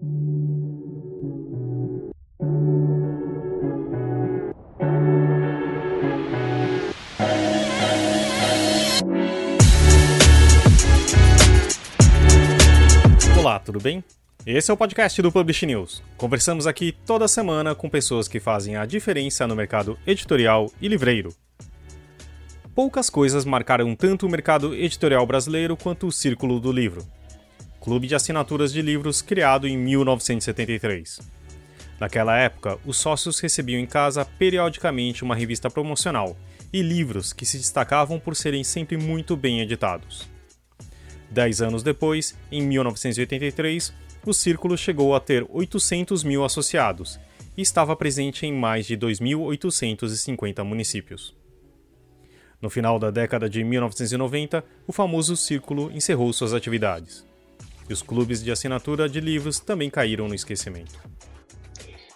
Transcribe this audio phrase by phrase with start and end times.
[0.00, 0.08] Olá,
[13.58, 14.04] tudo bem?
[14.46, 16.00] Esse é o podcast do Publish News.
[16.16, 21.34] Conversamos aqui toda semana com pessoas que fazem a diferença no mercado editorial e livreiro.
[22.72, 27.04] Poucas coisas marcaram tanto o mercado editorial brasileiro quanto o Círculo do Livro,
[27.80, 31.20] clube de assinaturas de livros criado em 1973.
[31.98, 36.36] Naquela época, os sócios recebiam em casa periodicamente uma revista promocional
[36.72, 40.28] e livros que se destacavam por serem sempre muito bem editados.
[41.30, 43.92] Dez anos depois, em 1983,
[44.24, 47.18] o Círculo chegou a ter 800 mil associados
[47.56, 51.34] e estava presente em mais de 2.850 municípios.
[52.60, 57.27] No final da década de 1990, o famoso Círculo encerrou suas atividades.
[57.88, 60.98] E os clubes de assinatura de livros também caíram no esquecimento.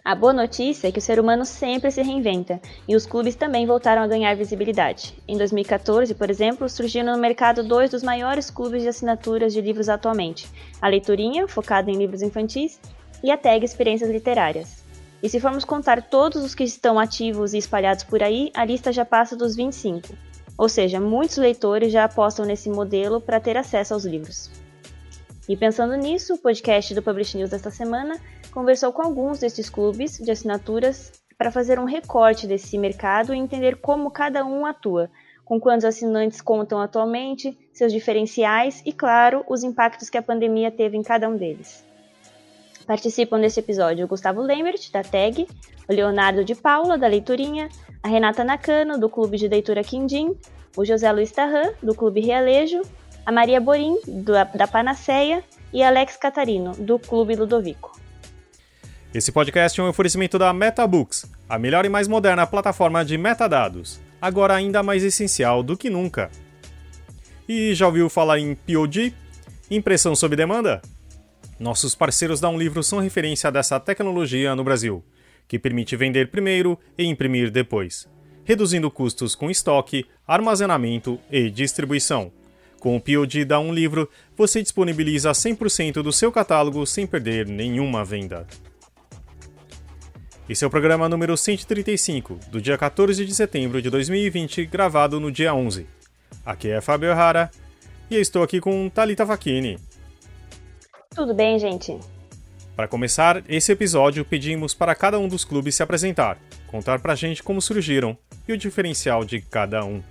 [0.04, 3.64] A boa notícia é que o ser humano sempre se reinventa e os clubes também
[3.64, 5.14] voltaram a ganhar visibilidade.
[5.28, 9.88] Em 2014, por exemplo, surgiram no mercado dois dos maiores clubes de assinaturas de livros
[9.88, 10.48] atualmente:
[10.80, 12.80] a Leiturinha, focada em livros infantis,
[13.22, 14.82] e a Tag Experiências Literárias.
[15.22, 18.92] E se formos contar todos os que estão ativos e espalhados por aí, a lista
[18.92, 20.08] já passa dos 25.
[20.58, 24.50] Ou seja, muitos leitores já apostam nesse modelo para ter acesso aos livros.
[25.48, 28.20] E pensando nisso, o podcast do Publish News desta semana
[28.52, 33.76] conversou com alguns desses clubes de assinaturas para fazer um recorte desse mercado e entender
[33.76, 35.10] como cada um atua,
[35.44, 40.96] com quantos assinantes contam atualmente, seus diferenciais e, claro, os impactos que a pandemia teve
[40.96, 41.84] em cada um deles.
[42.86, 45.48] Participam desse episódio o Gustavo Lembert, da TAG,
[45.88, 47.68] o Leonardo de Paula, da Leiturinha,
[48.00, 50.36] a Renata Nakano, do Clube de Leitura Quindim,
[50.76, 52.82] o José Luiz Tarran, do Clube Realejo,
[53.24, 55.42] a Maria Borim, do, da Panaceia,
[55.72, 57.98] e Alex Catarino, do Clube Ludovico.
[59.14, 64.00] Esse podcast é um oferecimento da MetaBooks, a melhor e mais moderna plataforma de metadados,
[64.20, 66.30] agora ainda mais essencial do que nunca.
[67.48, 69.14] E já ouviu falar em POD?
[69.70, 70.82] Impressão sob demanda?
[71.58, 75.04] Nossos parceiros da Um Livro são referência dessa tecnologia no Brasil,
[75.46, 78.08] que permite vender primeiro e imprimir depois,
[78.44, 82.32] reduzindo custos com estoque, armazenamento e distribuição.
[82.82, 88.04] Com o POD da Um Livro, você disponibiliza 100% do seu catálogo sem perder nenhuma
[88.04, 88.44] venda.
[90.48, 95.30] Esse é o programa número 135, do dia 14 de setembro de 2020, gravado no
[95.30, 95.86] dia 11.
[96.44, 97.52] Aqui é Fábio Errara
[98.10, 99.78] e eu estou aqui com Talita Facchini.
[101.14, 101.96] Tudo bem, gente?
[102.74, 107.44] Para começar esse episódio, pedimos para cada um dos clubes se apresentar, contar pra gente
[107.44, 110.02] como surgiram e o diferencial de cada um.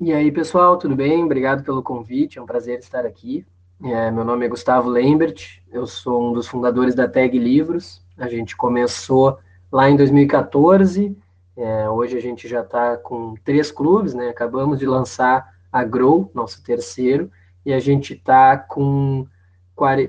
[0.00, 1.22] E aí, pessoal, tudo bem?
[1.22, 3.46] Obrigado pelo convite, é um prazer estar aqui.
[3.80, 8.28] É, meu nome é Gustavo Lembert, eu sou um dos fundadores da Tag Livros, a
[8.28, 9.38] gente começou
[9.70, 11.16] lá em 2014,
[11.56, 14.28] é, hoje a gente já está com três clubes, né?
[14.28, 17.30] Acabamos de lançar a Grow, nosso terceiro,
[17.64, 19.26] e a gente está com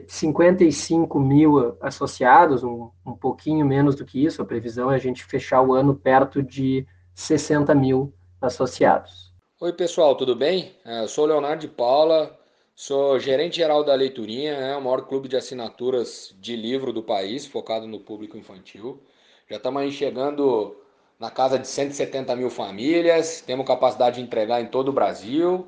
[0.07, 4.41] 55 mil associados, um, um pouquinho menos do que isso.
[4.41, 9.24] A previsão é a gente fechar o ano perto de 60 mil associados.
[9.57, 10.75] Oi, pessoal, tudo bem?
[10.83, 12.37] É, eu sou Leonardo de Paula,
[12.75, 17.45] Sou gerente geral da Leiturinha, é o maior clube de assinaturas de livro do país,
[17.45, 19.01] focado no público infantil.
[19.49, 20.75] Já estamos aí chegando
[21.17, 25.65] na casa de 170 mil famílias, temos capacidade de entregar em todo o Brasil.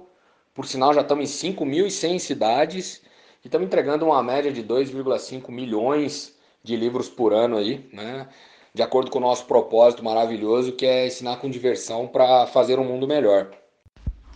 [0.53, 3.01] Por sinal, já estamos em 5.100 cidades
[3.43, 8.27] e estamos entregando uma média de 2,5 milhões de livros por ano aí, né?
[8.73, 12.83] De acordo com o nosso propósito maravilhoso, que é ensinar com diversão para fazer um
[12.83, 13.49] mundo melhor.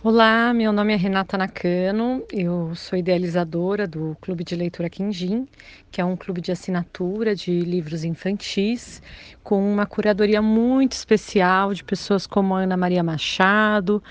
[0.04, 5.46] Olá, meu nome é Renata Nakano, eu sou idealizadora do Clube de Leitura Quindim,
[5.92, 9.00] que é um clube de assinatura de livros infantis,
[9.44, 14.02] com uma curadoria muito especial de pessoas como Ana Maria Machado,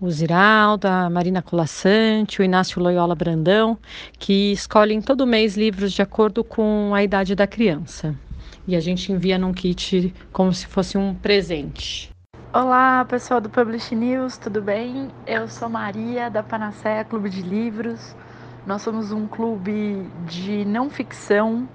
[0.00, 3.76] o Ziraldo, a Marina Colassante, o Inácio Loyola Brandão,
[4.20, 8.14] que escolhem todo mês livros de acordo com a idade da criança.
[8.64, 12.11] E a gente envia num kit como se fosse um presente.
[12.54, 15.10] Olá, pessoal do Publish News, tudo bem?
[15.26, 18.14] Eu sou Maria, da Panacea Clube de Livros.
[18.66, 21.66] Nós somos um clube de não ficção,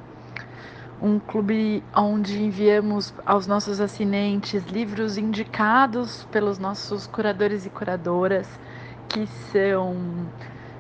[1.02, 8.48] um clube onde enviamos aos nossos assinantes livros indicados pelos nossos curadores e curadoras,
[9.10, 9.98] que são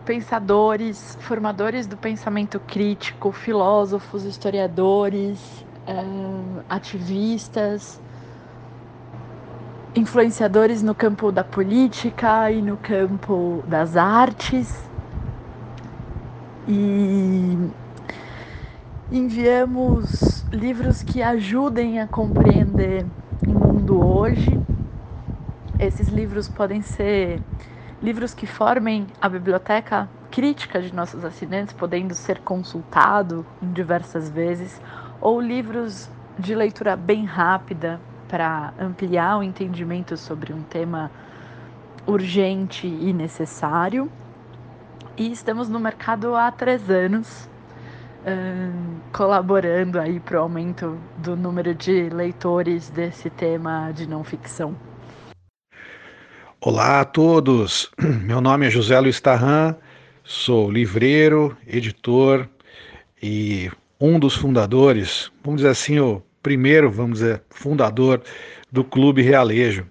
[0.06, 8.00] pensadores, formadores do pensamento crítico, filósofos, historiadores, eh, ativistas
[9.98, 14.88] influenciadores no campo da política e no campo das artes.
[16.68, 17.58] E
[19.12, 23.06] enviamos livros que ajudem a compreender
[23.48, 24.60] o mundo hoje.
[25.80, 27.42] Esses livros podem ser
[28.02, 34.80] livros que formem a biblioteca crítica de nossos assinantes, podendo ser consultado diversas vezes,
[35.20, 36.08] ou livros
[36.38, 41.12] de leitura bem rápida para ampliar o entendimento sobre um tema
[42.06, 44.09] urgente e necessário.
[45.18, 47.50] E estamos no mercado há três anos,
[48.25, 54.75] um, colaborando aí para o aumento do número de leitores desse tema de não ficção.
[56.62, 57.91] Olá a todos,
[58.24, 59.75] meu nome é José Luiz Tarran,
[60.24, 62.47] sou livreiro, editor
[63.21, 68.24] e um dos fundadores, vamos dizer assim, o primeiro, vamos dizer, fundador
[68.72, 69.86] do Clube Realejo,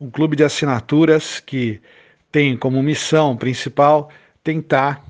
[0.00, 1.80] um clube de assinaturas que
[2.32, 4.10] tem como missão principal
[4.42, 5.04] tentar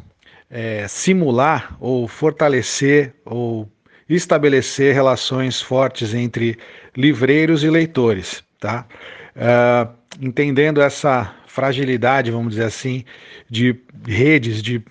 [0.50, 3.66] é, simular ou fortalecer ou
[4.10, 6.58] estabelecer relações fortes entre
[6.94, 8.84] livreiros e leitores, tá?
[9.34, 13.06] Uh, entendendo essa fragilidade, vamos dizer assim,
[13.48, 13.74] de
[14.06, 14.84] redes, de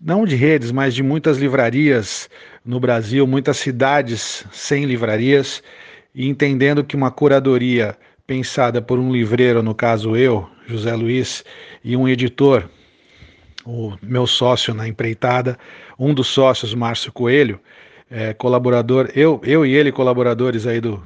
[0.00, 2.30] não de redes, mas de muitas livrarias
[2.70, 5.60] no Brasil, muitas cidades sem livrarias,
[6.14, 11.44] e entendendo que uma curadoria pensada por um livreiro, no caso eu, José Luiz,
[11.82, 12.70] e um editor,
[13.66, 15.58] o meu sócio na empreitada,
[15.98, 17.58] um dos sócios, Márcio Coelho,
[18.08, 21.02] é, colaborador, eu, eu e ele colaboradores aí do,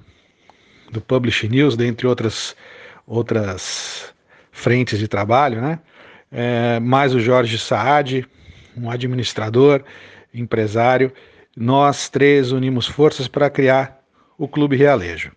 [0.92, 2.54] do Publish News, dentre outras
[3.06, 4.12] outras
[4.52, 5.78] frentes de trabalho, né?
[6.30, 8.26] É, mais o Jorge Saad,
[8.76, 9.82] um administrador,
[10.34, 11.10] empresário.
[11.56, 14.04] Nós três unimos forças para criar
[14.36, 15.30] o Clube Realejo.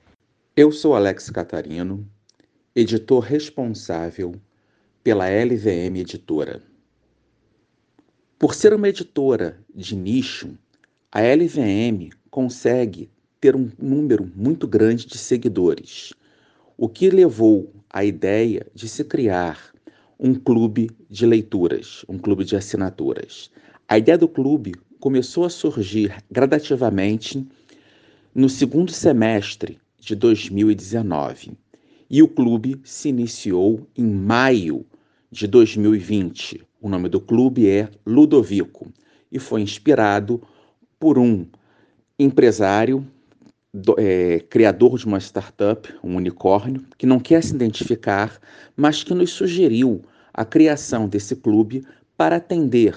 [0.55, 2.09] Eu sou Alex Catarino,
[2.75, 4.33] editor responsável
[5.03, 6.63] pela LVM Editora.
[8.39, 10.57] Por ser uma editora de nicho,
[11.11, 16.13] a LVM consegue ter um número muito grande de seguidores
[16.75, 19.71] o que levou à ideia de se criar
[20.19, 23.51] um clube de leituras, um clube de assinaturas.
[23.87, 27.45] A ideia do clube começou a surgir gradativamente
[28.33, 31.57] no segundo semestre de 2019
[32.09, 34.85] e o clube se iniciou em maio
[35.31, 36.63] de 2020.
[36.81, 38.91] O nome do clube é Ludovico
[39.31, 40.41] e foi inspirado
[40.99, 41.45] por um
[42.17, 43.05] empresário
[43.73, 48.39] do, é, criador de uma startup, um unicórnio, que não quer se identificar,
[48.75, 50.03] mas que nos sugeriu
[50.33, 51.83] a criação desse clube
[52.15, 52.95] para atender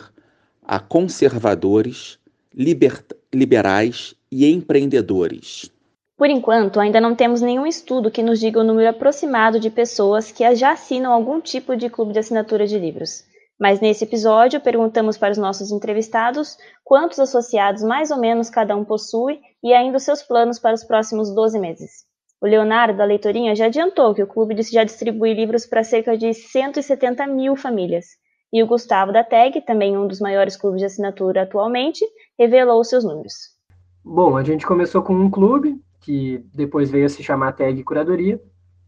[0.63, 2.19] a conservadores,
[2.55, 5.71] liber, liberais e empreendedores.
[6.17, 10.31] Por enquanto, ainda não temos nenhum estudo que nos diga o número aproximado de pessoas
[10.31, 13.25] que já assinam algum tipo de clube de assinatura de livros.
[13.59, 18.85] Mas nesse episódio, perguntamos para os nossos entrevistados quantos associados mais ou menos cada um
[18.85, 22.05] possui e ainda os seus planos para os próximos 12 meses.
[22.41, 26.33] O Leonardo, da Leitorinha, já adiantou que o clube já distribui livros para cerca de
[26.33, 28.07] 170 mil famílias.
[28.53, 32.05] E o Gustavo da TAG, também um dos maiores clubes de assinatura atualmente,
[32.39, 33.57] revelou os seus números.
[34.05, 38.41] Bom, a gente começou com um clube, que depois veio a se chamar TAG Curadoria.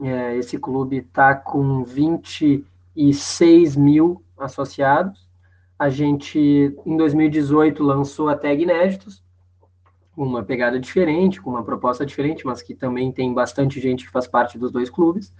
[0.02, 5.28] É, esse clube está com 26 mil associados.
[5.78, 6.38] A gente,
[6.86, 9.22] em 2018, lançou a tag Inéditos,
[10.16, 14.26] uma pegada diferente, com uma proposta diferente, mas que também tem bastante gente que faz
[14.26, 15.34] parte dos dois clubes.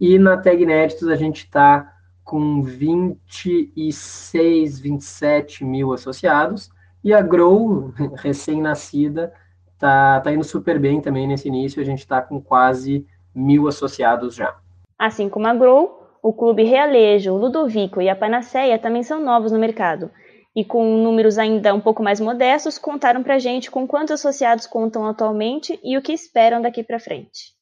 [0.00, 1.93] E na tag Inéditos a gente está
[2.24, 6.70] com 26, 27 mil associados.
[7.02, 9.32] E a Grow, recém-nascida,
[9.78, 11.82] tá, tá indo super bem também nesse início.
[11.82, 14.56] A gente está com quase mil associados já.
[14.98, 19.52] Assim como a Grow, o Clube Realejo, o Ludovico e a Panaceia também são novos
[19.52, 20.10] no mercado.
[20.56, 24.66] E com números ainda um pouco mais modestos, contaram para a gente com quantos associados
[24.66, 27.52] contam atualmente e o que esperam daqui para frente.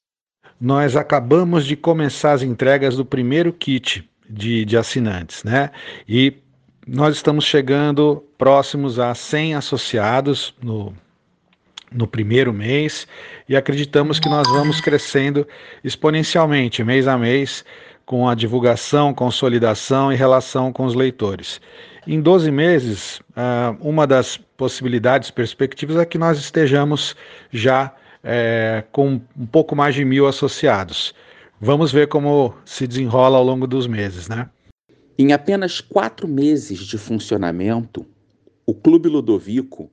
[0.60, 5.70] Nós acabamos de começar as entregas do primeiro kit de, de assinantes, né?
[6.08, 6.34] E
[6.86, 10.92] nós estamos chegando próximos a 100 associados no,
[11.92, 13.06] no primeiro mês
[13.48, 15.46] e acreditamos que nós vamos crescendo
[15.84, 17.64] exponencialmente, mês a mês,
[18.04, 21.60] com a divulgação, consolidação e relação com os leitores.
[22.06, 27.14] Em 12 meses, ah, uma das possibilidades, perspectivas é que nós estejamos
[27.52, 31.14] já é, com um pouco mais de mil associados.
[31.64, 34.50] Vamos ver como se desenrola ao longo dos meses, né?
[35.16, 38.04] Em apenas quatro meses de funcionamento,
[38.66, 39.88] o Clube Ludovico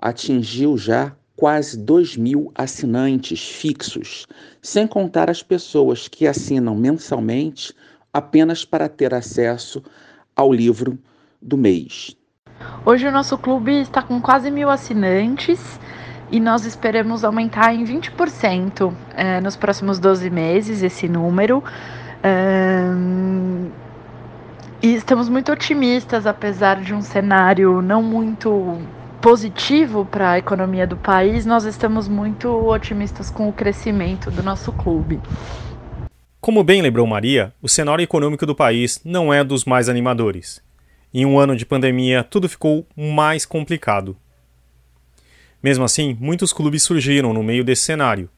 [0.00, 4.28] atingiu já quase 2 mil assinantes fixos,
[4.62, 7.74] sem contar as pessoas que assinam mensalmente
[8.14, 9.82] apenas para ter acesso
[10.36, 10.96] ao livro
[11.42, 12.16] do mês.
[12.86, 15.80] Hoje o nosso clube está com quase mil assinantes
[16.30, 21.62] e nós esperamos aumentar em 20% é, nos próximos 12 meses esse número.
[24.82, 28.78] e estamos muito otimistas, apesar de um cenário não muito
[29.20, 34.72] positivo para a economia do país, nós estamos muito otimistas com o crescimento do nosso
[34.72, 35.20] clube.
[36.40, 40.62] Como bem lembrou Maria, o cenário econômico do país não é dos mais animadores.
[41.12, 44.16] Em um ano de pandemia, tudo ficou mais complicado.
[45.62, 48.28] Mesmo assim, muitos clubes surgiram no meio desse cenário.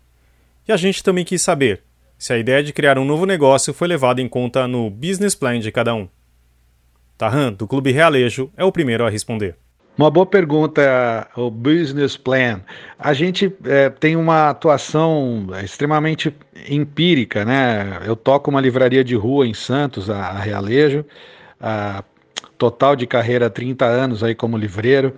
[0.66, 1.82] E a gente também quis saber
[2.18, 5.58] se a ideia de criar um novo negócio foi levada em conta no business plan
[5.58, 6.08] de cada um.
[7.16, 9.56] Tarran, do Clube Realejo, é o primeiro a responder.
[9.96, 12.62] Uma boa pergunta, o business plan.
[12.98, 16.34] A gente é, tem uma atuação extremamente
[16.68, 18.00] empírica, né?
[18.06, 21.04] Eu toco uma livraria de rua em Santos, a, a Realejo,
[21.60, 22.02] a,
[22.56, 25.14] total de carreira 30 anos aí como livreiro.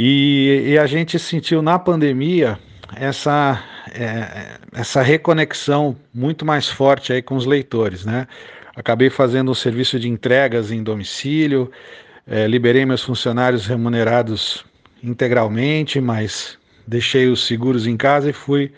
[0.00, 2.56] E, e a gente sentiu na pandemia
[2.94, 3.60] essa,
[3.92, 8.28] é, essa reconexão muito mais forte aí com os leitores, né?
[8.76, 11.68] Acabei fazendo um serviço de entregas em domicílio,
[12.24, 14.64] é, liberei meus funcionários remunerados
[15.02, 18.70] integralmente, mas deixei os seguros em casa e fui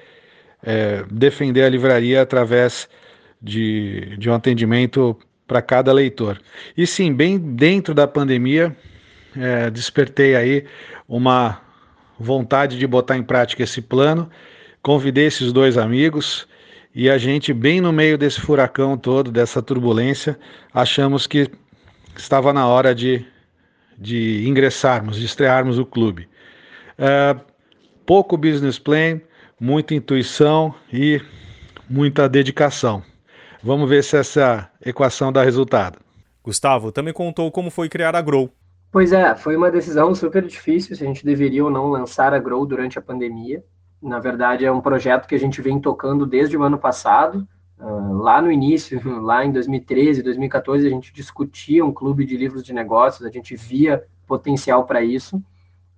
[0.63, 2.89] é, defender a livraria através
[3.43, 5.15] de, de um atendimento
[5.47, 6.41] para cada leitor.
[6.75, 8.75] E sim, bem dentro da pandemia,
[9.37, 10.65] é, despertei aí
[11.09, 11.61] uma
[12.19, 14.31] vontade de botar em prática esse plano.
[14.83, 16.47] Convidei esses dois amigos
[16.95, 20.39] e a gente, bem no meio desse furacão todo, dessa turbulência,
[20.73, 21.49] achamos que
[22.17, 23.27] estava na hora de
[24.01, 26.27] de ingressarmos, de estrearmos o clube.
[26.97, 27.37] É,
[28.07, 29.21] pouco business plan,
[29.61, 31.21] muita intuição e
[31.89, 33.03] muita dedicação.
[33.63, 35.99] Vamos ver se essa equação dá resultado.
[36.43, 38.51] Gustavo também contou como foi criar a Grow.
[38.93, 42.39] Pois é, foi uma decisão super difícil se a gente deveria ou não lançar a
[42.39, 43.63] Grow durante a pandemia.
[44.03, 47.47] Na verdade, é um projeto que a gente vem tocando desde o ano passado.
[47.79, 52.65] Uh, lá no início, lá em 2013, 2014, a gente discutia um clube de livros
[52.65, 55.41] de negócios, a gente via potencial para isso.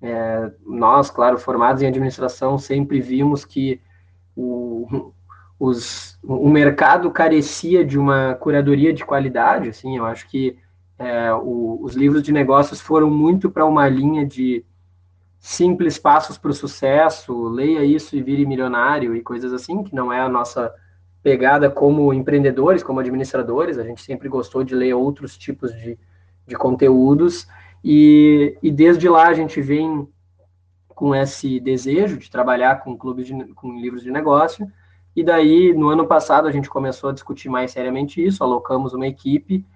[0.01, 3.81] É, nós, claro, formados em administração, sempre vimos que
[4.37, 5.13] o,
[5.59, 9.71] os, o mercado carecia de uma curadoria de qualidade.
[9.71, 10.59] Assim, eu acho que
[11.03, 14.65] é, o, os livros de negócios foram muito para uma linha de
[15.41, 20.13] simples passos para o sucesso, leia isso e vire milionário e coisas assim, que não
[20.13, 20.73] é a nossa
[21.21, 25.99] pegada como empreendedores, como administradores, a gente sempre gostou de ler outros tipos de,
[26.47, 27.49] de conteúdos,
[27.83, 30.07] e, e desde lá a gente vem
[30.89, 34.71] com esse desejo de trabalhar com clubes de, com livros de negócio,
[35.17, 39.09] e daí no ano passado a gente começou a discutir mais seriamente isso, alocamos uma
[39.09, 39.67] equipe,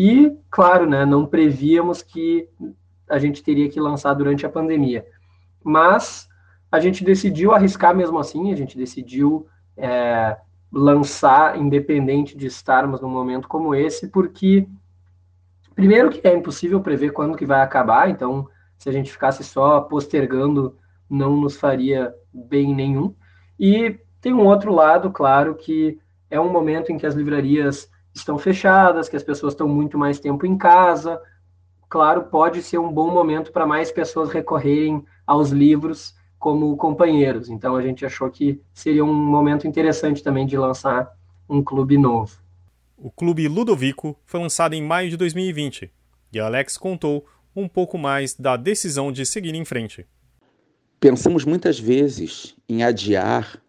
[0.00, 2.48] e claro, né, não prevíamos que
[3.10, 5.04] a gente teria que lançar durante a pandemia,
[5.64, 6.28] mas
[6.70, 10.36] a gente decidiu arriscar mesmo assim, a gente decidiu é,
[10.70, 14.68] lançar, independente de estarmos num momento como esse, porque
[15.74, 19.80] primeiro que é impossível prever quando que vai acabar, então se a gente ficasse só
[19.80, 20.78] postergando,
[21.10, 23.12] não nos faria bem nenhum.
[23.58, 25.98] E tem um outro lado, claro, que
[26.30, 30.18] é um momento em que as livrarias estão fechadas, que as pessoas estão muito mais
[30.18, 31.20] tempo em casa.
[31.88, 37.48] Claro, pode ser um bom momento para mais pessoas recorrerem aos livros como companheiros.
[37.48, 41.10] Então a gente achou que seria um momento interessante também de lançar
[41.48, 42.36] um clube novo.
[42.96, 45.90] O Clube Ludovico foi lançado em maio de 2020
[46.32, 47.24] e Alex contou
[47.54, 50.06] um pouco mais da decisão de seguir em frente.
[51.00, 53.60] Pensamos muitas vezes em adiar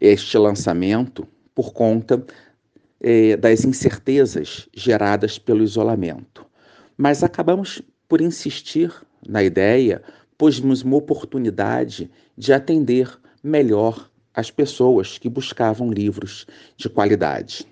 [0.00, 2.24] este lançamento por conta
[3.02, 6.46] eh, das incertezas geradas pelo isolamento,
[6.96, 8.92] mas acabamos por insistir
[9.26, 10.02] na ideia
[10.38, 13.08] pôs-nos uma oportunidade de atender
[13.42, 17.66] melhor as pessoas que buscavam livros de qualidade.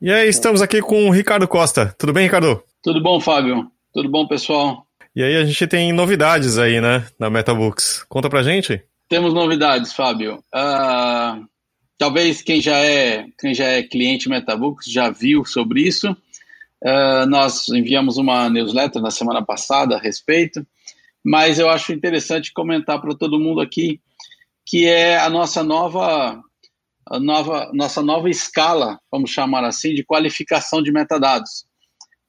[0.00, 1.94] E aí, estamos aqui com o Ricardo Costa.
[1.98, 2.62] Tudo bem, Ricardo?
[2.82, 3.68] Tudo bom, Fábio?
[3.92, 4.86] Tudo bom, pessoal?
[5.16, 8.04] E aí, a gente tem novidades aí, né, na Metabooks.
[8.08, 8.80] Conta pra gente.
[9.08, 10.36] Temos novidades, Fábio.
[10.54, 11.44] Uh,
[11.98, 16.10] talvez quem já é quem já é cliente Metabooks já viu sobre isso.
[16.82, 20.64] Uh, nós enviamos uma newsletter na semana passada a respeito,
[21.24, 24.00] mas eu acho interessante comentar para todo mundo aqui
[24.68, 26.38] que é a nossa nova,
[27.06, 31.64] a nova, nossa nova escala, vamos chamar assim, de qualificação de metadados.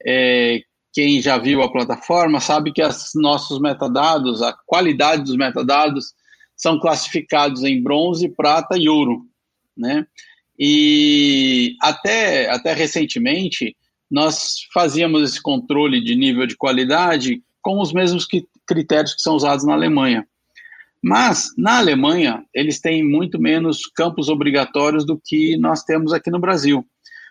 [0.07, 0.61] É,
[0.93, 6.13] quem já viu a plataforma sabe que os nossos metadados, a qualidade dos metadados,
[6.55, 9.25] são classificados em bronze, prata e ouro,
[9.79, 10.05] né?
[10.59, 13.75] E até, até recentemente,
[14.11, 18.27] nós fazíamos esse controle de nível de qualidade com os mesmos
[18.67, 20.27] critérios que são usados na Alemanha.
[21.01, 26.39] Mas, na Alemanha, eles têm muito menos campos obrigatórios do que nós temos aqui no
[26.39, 26.85] Brasil.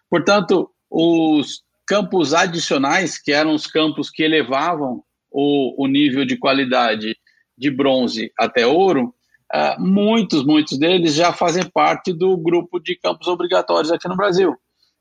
[0.08, 7.14] Portanto, os campos adicionais, que eram os campos que elevavam o, o nível de qualidade
[7.56, 9.14] de bronze até ouro,
[9.54, 14.54] uh, muitos, muitos deles já fazem parte do grupo de campos obrigatórios aqui no Brasil.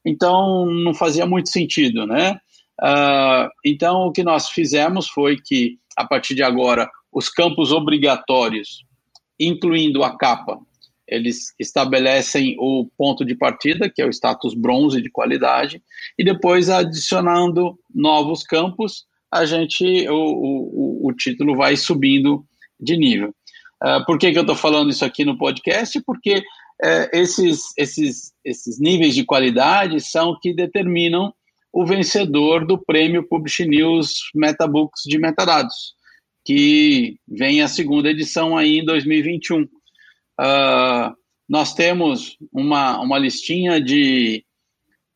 [0.05, 2.37] Então, não fazia muito sentido, né?
[2.81, 8.83] Uh, então, o que nós fizemos foi que, a partir de agora, os campos obrigatórios,
[9.39, 10.59] incluindo a capa,
[11.07, 15.81] eles estabelecem o ponto de partida, que é o status bronze de qualidade,
[16.17, 22.45] e depois adicionando novos campos, a gente o, o, o título vai subindo
[22.79, 23.33] de nível.
[23.83, 26.01] Uh, por que, que eu estou falando isso aqui no podcast?
[26.03, 31.33] Porque uh, esses, esses, esses níveis de qualidade são que determinam
[31.71, 35.97] o vencedor do prêmio Publish News Metabooks de metadados
[36.47, 39.63] que vem a segunda edição aí em 2021.
[39.63, 39.67] Uh,
[40.39, 41.13] ah,
[41.47, 44.45] nós temos uma, uma listinha de,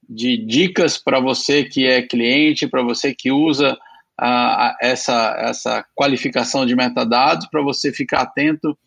[0.10, 3.80] de dicas para você que é cliente, para você que usa
[4.22, 8.78] uh, essa, essa qualificação de metadados, para você ficar atento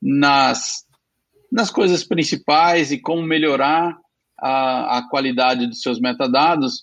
[0.00, 0.84] nas,
[1.50, 3.96] nas coisas principais e como melhorar
[4.38, 6.82] a, a qualidade dos seus metadados.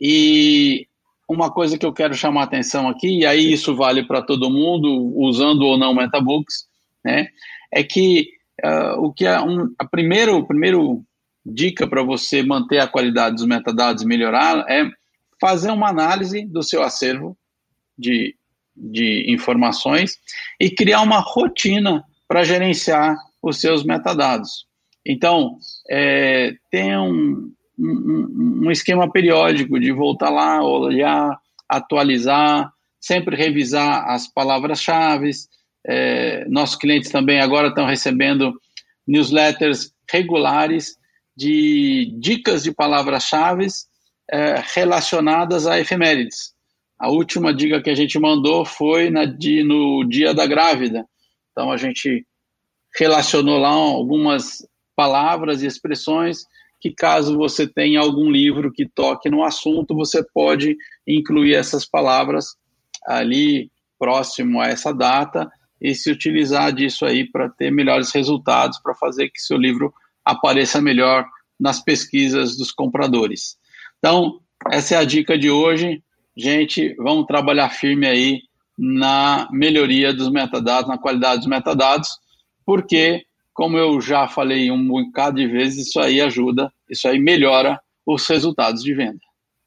[0.00, 0.86] E
[1.28, 4.50] uma coisa que eu quero chamar a atenção aqui, e aí isso vale para todo
[4.50, 6.66] mundo, usando ou não MetaBooks,
[7.04, 7.28] né,
[7.72, 8.28] é que
[8.64, 11.04] uh, o que é um, a primeiro, primeiro
[11.44, 14.90] dica para você manter a qualidade dos metadados e melhorar é
[15.40, 17.36] fazer uma análise do seu acervo
[18.00, 18.34] de,
[18.76, 20.18] de informações
[20.58, 24.66] e criar uma rotina para gerenciar os seus metadados.
[25.06, 25.56] Então,
[25.90, 31.38] é, tem um, um, um esquema periódico de voltar lá, olhar,
[31.68, 35.30] atualizar, sempre revisar as palavras-chave.
[35.86, 38.52] É, nossos clientes também agora estão recebendo
[39.06, 40.96] newsletters regulares
[41.36, 43.66] de dicas de palavras-chave
[44.30, 46.52] é, relacionadas a efemérides.
[47.00, 51.06] A última dica que a gente mandou foi na, de, no dia da grávida.
[51.50, 52.26] Então a gente
[52.96, 54.58] relacionou lá algumas
[54.94, 56.44] palavras e expressões
[56.80, 62.56] que caso você tenha algum livro que toque no assunto, você pode incluir essas palavras
[63.06, 68.94] ali próximo a essa data e se utilizar disso aí para ter melhores resultados, para
[68.94, 69.92] fazer que seu livro
[70.24, 71.26] apareça melhor
[71.58, 73.56] nas pesquisas dos compradores.
[73.98, 76.02] Então, essa é a dica de hoje.
[76.36, 78.40] Gente, vamos trabalhar firme aí
[78.78, 82.08] na melhoria dos metadados, na qualidade dos metadados,
[82.64, 87.78] porque como eu já falei um bocado de vezes, isso aí ajuda, isso aí melhora
[88.06, 89.20] os resultados de venda.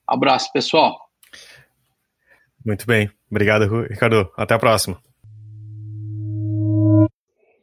[0.08, 0.97] Abraço, pessoal.
[2.65, 3.10] Muito bem.
[3.30, 4.32] Obrigado, Ricardo.
[4.36, 4.97] Até a próxima.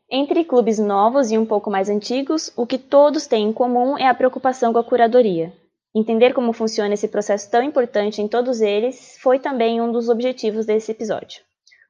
[0.08, 4.08] Entre clubes novos e um pouco mais antigos, o que todos têm em comum é
[4.08, 5.52] a preocupação com a curadoria.
[5.94, 10.64] Entender como funciona esse processo tão importante em todos eles foi também um dos objetivos
[10.64, 11.42] desse episódio.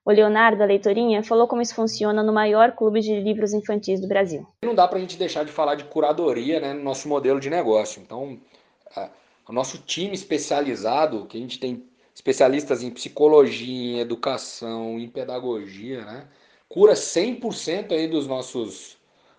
[0.02, 4.08] O Leonardo, da Leitorinha, falou como isso funciona no maior clube de livros infantis do
[4.08, 4.46] Brasil.
[4.64, 7.50] Não dá para a gente deixar de falar de curadoria né, no nosso modelo de
[7.50, 8.00] negócio.
[8.00, 8.40] Então,
[9.46, 11.84] o nosso time especializado, que a gente tem
[12.14, 16.28] especialistas em psicologia, em educação, em pedagogia, né,
[16.68, 18.96] cura 100% aí dos nossos,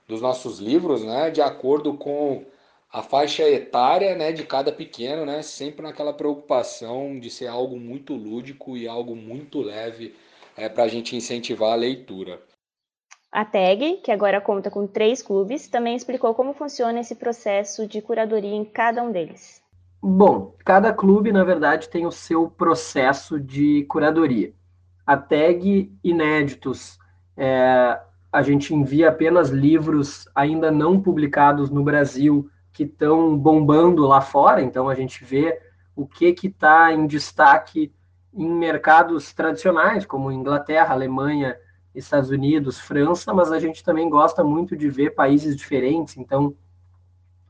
[0.07, 2.45] dos nossos livros, né, de acordo com
[2.91, 8.13] a faixa etária né, de cada pequeno, né, sempre naquela preocupação de ser algo muito
[8.13, 10.13] lúdico e algo muito leve
[10.57, 12.41] é, para a gente incentivar a leitura.
[13.31, 18.01] A TAG, que agora conta com três clubes, também explicou como funciona esse processo de
[18.01, 19.61] curadoria em cada um deles.
[20.03, 24.51] Bom, cada clube, na verdade, tem o seu processo de curadoria.
[25.05, 26.99] A TAG Inéditos,
[27.37, 27.97] é,
[28.33, 34.61] a gente envia apenas livros ainda não publicados no Brasil que estão bombando lá fora,
[34.61, 35.59] então a gente vê
[35.95, 37.93] o que está em destaque
[38.33, 41.57] em mercados tradicionais, como Inglaterra, Alemanha,
[41.93, 46.55] Estados Unidos, França, mas a gente também gosta muito de ver países diferentes, então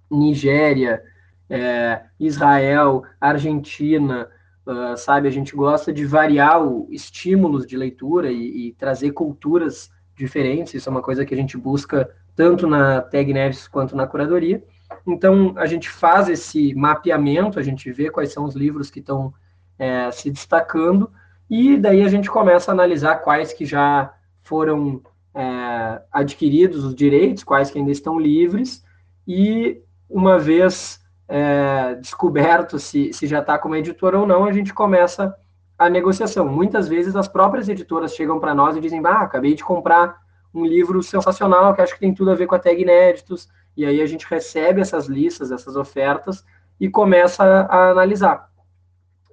[0.09, 1.03] Nigéria,
[1.49, 4.29] é, Israel, Argentina,
[4.65, 5.27] uh, sabe?
[5.27, 10.73] A gente gosta de variar o estímulos de leitura e, e, trazer culturas diferentes.
[10.73, 14.63] Isso é uma coisa que a gente busca tanto na Tag Neves quanto na curadoria.
[15.05, 19.33] Então a gente faz esse mapeamento, a gente vê quais são os livros que estão
[19.77, 21.11] é, se destacando,
[21.49, 25.01] e daí a gente começa a analisar quais que já foram
[25.33, 28.83] é, adquiridos os direitos, quais que ainda estão livres,
[29.27, 34.73] e uma vez é, descoberto se, se já está como editora ou não, a gente
[34.73, 35.33] começa
[35.77, 36.47] a negociação.
[36.47, 40.21] Muitas vezes as próprias editoras chegam para nós e dizem: Ah, acabei de comprar
[40.53, 43.47] um livro sensacional que acho que tem tudo a ver com a tag inéditos.
[43.75, 46.45] E aí a gente recebe essas listas, essas ofertas
[46.79, 48.49] e começa a, a analisar.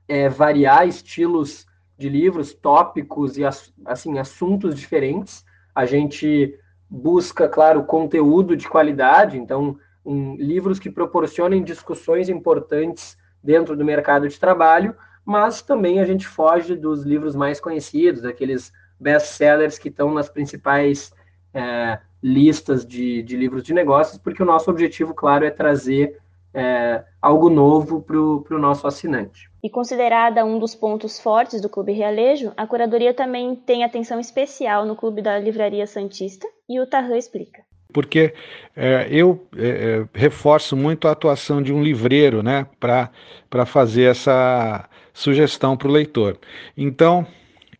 [0.09, 1.67] é variar estilos
[1.97, 3.45] de livros, tópicos e
[3.85, 5.45] assim assuntos diferentes.
[5.75, 13.77] A gente busca, claro, conteúdo de qualidade, então um, livros que proporcionem discussões importantes dentro
[13.77, 19.79] do mercado de trabalho, mas também a gente foge dos livros mais conhecidos, daqueles best-sellers
[19.79, 21.13] que estão nas principais
[21.55, 26.19] é, listas de, de, livros de negócios, porque o nosso objetivo, claro, é trazer
[26.55, 29.51] é, algo novo para o nosso assinante.
[29.63, 34.85] E considerada um dos pontos fortes do Clube Realejo, a curadoria também tem atenção especial
[34.85, 37.63] no Clube da Livraria Santista, e o Tarran explica
[37.93, 38.33] porque
[38.75, 44.89] é, eu é, é, reforço muito a atuação de um livreiro né, para fazer essa
[45.13, 46.39] sugestão para o leitor.
[46.77, 47.27] Então,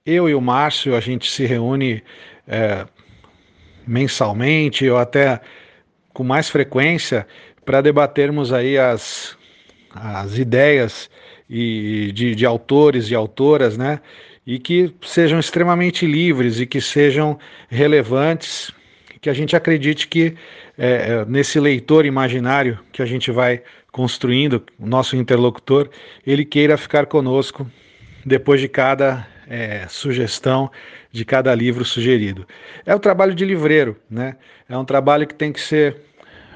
[0.05, 2.03] eu e o Márcio, a gente se reúne
[2.47, 2.87] é,
[3.87, 5.41] mensalmente ou até
[6.13, 7.27] com mais frequência
[7.65, 9.37] para debatermos aí as,
[9.95, 11.11] as ideias
[11.49, 14.01] e de, de autores e autoras, né?
[14.47, 18.73] E que sejam extremamente livres e que sejam relevantes
[19.21, 20.35] que a gente acredite que
[20.77, 25.89] é, é, nesse leitor imaginário que a gente vai construindo, o nosso interlocutor,
[26.27, 27.71] ele queira ficar conosco
[28.25, 30.71] depois de cada é, sugestão,
[31.13, 32.47] de cada livro sugerido.
[32.85, 34.37] É o trabalho de livreiro, né?
[34.69, 35.97] É um trabalho que tem que ser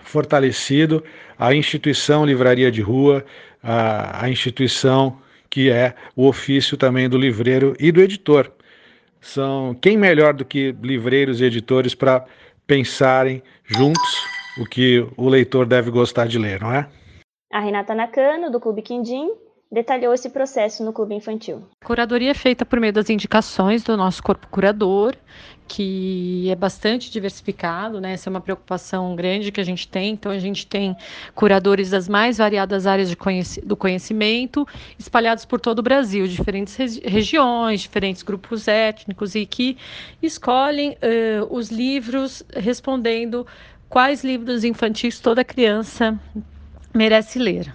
[0.08, 1.02] fortalecido.
[1.38, 3.24] A instituição Livraria de Rua,
[3.62, 8.50] a, a instituição que é o ofício também do livreiro e do editor.
[9.20, 12.24] São quem melhor do que livreiros e editores para
[12.66, 14.26] pensarem juntos
[14.60, 16.88] o que o leitor deve gostar de ler, não é?
[17.52, 19.30] A Renata Nakano, do Clube Quindim,
[19.70, 21.62] detalhou esse processo no Clube Infantil.
[21.80, 25.14] A curadoria é feita por meio das indicações do nosso corpo curador,
[25.68, 28.12] que é bastante diversificado, né?
[28.12, 30.12] Essa é uma preocupação grande que a gente tem.
[30.12, 30.96] Então, a gente tem
[31.34, 34.66] curadores das mais variadas áreas conheci do conhecimento,
[34.98, 39.76] espalhados por todo o Brasil, diferentes regiões, diferentes grupos étnicos, e que
[40.22, 43.44] escolhem uh, os livros respondendo
[43.88, 46.18] quais livros infantis toda criança
[46.94, 47.72] merece ler.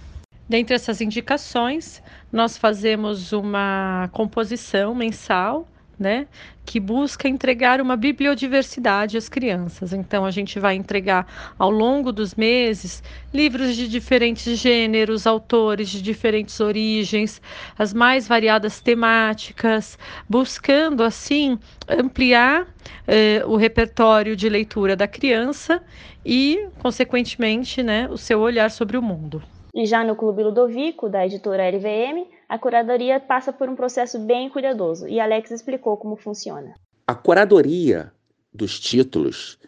[0.48, 5.66] Dentre essas indicações, nós fazemos uma composição mensal
[5.98, 6.26] né,
[6.64, 9.92] que busca entregar uma bibliodiversidade às crianças.
[9.92, 13.02] Então, a gente vai entregar ao longo dos meses
[13.32, 17.40] livros de diferentes gêneros, autores de diferentes origens,
[17.78, 22.66] as mais variadas temáticas, buscando assim ampliar
[23.06, 25.82] eh, o repertório de leitura da criança
[26.24, 29.42] e, consequentemente, né, o seu olhar sobre o mundo.
[29.74, 34.50] E já no Clube Ludovico, da editora LVM, a curadoria passa por um processo bem
[34.50, 36.74] cuidadoso e Alex explicou como funciona.
[37.06, 38.12] A curadoria
[38.52, 39.58] dos títulos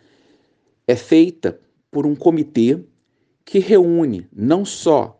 [0.86, 1.58] é feita
[1.90, 2.78] por um comitê
[3.44, 5.18] que reúne não só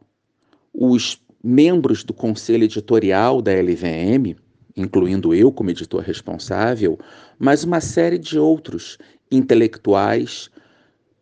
[0.73, 4.37] os membros do conselho editorial da LVM,
[4.77, 6.99] incluindo eu como editor responsável,
[7.38, 8.99] mas uma série de outros
[9.31, 10.51] intelectuais,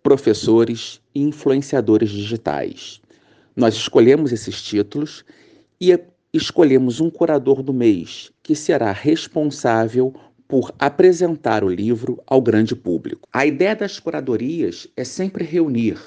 [0.03, 3.02] professores e influenciadores digitais.
[3.55, 5.25] Nós escolhemos esses títulos
[5.81, 5.99] e
[6.33, 10.15] escolhemos um curador do mês que será responsável
[10.49, 13.29] por apresentar o livro ao grande público.
[13.33, 15.99] A ideia das curadorias é sempre reunir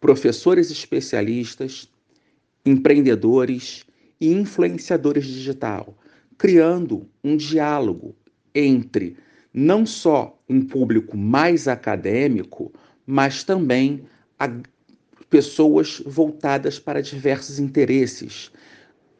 [0.00, 1.88] professores especialistas,
[2.64, 3.84] empreendedores
[4.20, 5.96] e influenciadores digital,
[6.38, 8.14] criando um diálogo
[8.54, 9.16] entre
[9.52, 12.72] não só um público mais acadêmico,
[13.06, 14.02] mas também
[14.38, 14.48] a
[15.28, 18.50] pessoas voltadas para diversos interesses,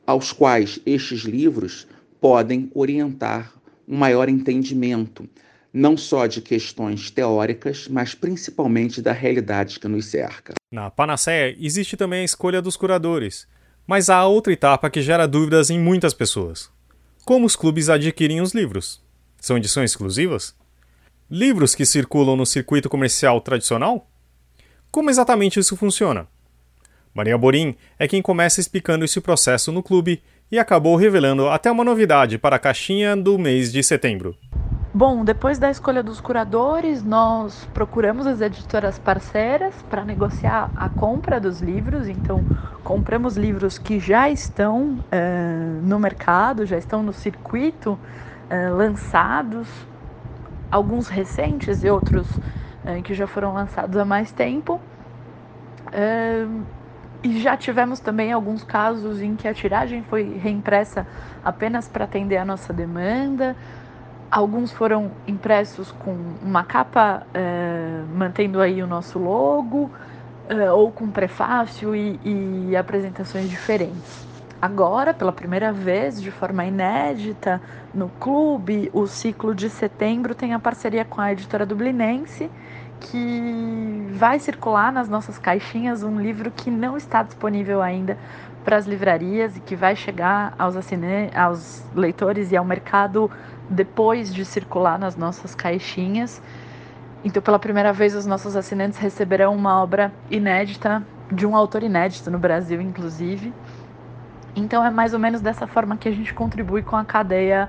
[0.07, 1.87] aos quais estes livros
[2.21, 3.53] podem orientar
[3.89, 5.29] um maior entendimento,
[5.73, 10.55] não só de questões teóricas, mas principalmente da realidade que nos cerca.
[10.73, 13.47] Na Panacea existe também a escolha dos curadores,
[13.87, 16.71] mas há outra etapa que gera dúvidas em muitas pessoas.
[17.25, 19.03] Como os clubes adquirem os livros?
[19.41, 20.55] São edições exclusivas?
[21.31, 24.09] Livros que circulam no circuito comercial tradicional?
[24.97, 26.27] Como exatamente isso funciona?
[27.15, 31.85] Maria Borim é quem começa explicando esse processo no clube e acabou revelando até uma
[31.85, 34.35] novidade para a caixinha do mês de setembro.
[34.95, 41.39] Bom, depois da escolha dos curadores, nós procuramos as editoras parceiras para negociar a compra
[41.39, 42.09] dos livros.
[42.09, 42.43] Então,
[42.83, 47.91] compramos livros que já estão uh, no mercado, já estão no circuito
[48.51, 49.69] uh, lançados,
[50.71, 52.27] alguns recentes e outros
[52.87, 54.81] uh, que já foram lançados há mais tempo.
[57.27, 61.07] E já tivemos também alguns casos em que a tiragem foi reimpressa
[61.45, 63.57] apenas para atender a nossa demanda.
[64.31, 69.91] Alguns foram impressos com uma capa é, mantendo aí o nosso logo,
[70.49, 74.25] é, ou com prefácio e, e apresentações diferentes.
[74.63, 77.61] Agora, pela primeira vez, de forma inédita,
[77.93, 82.49] no clube, o ciclo de setembro tem a parceria com a editora dublinense
[83.01, 88.19] que vai circular nas nossas caixinhas um livro que não está disponível ainda
[88.65, 90.75] para as livrarias e que vai chegar aos,
[91.35, 93.31] aos leitores e ao mercado
[93.71, 96.43] depois de circular nas nossas caixinhas.
[97.25, 102.31] Então, pela primeira vez, os nossos assinantes receberão uma obra inédita, de um autor inédito
[102.31, 103.53] no Brasil, inclusive.
[104.55, 107.69] Então, é mais ou menos dessa forma que a gente contribui com a cadeia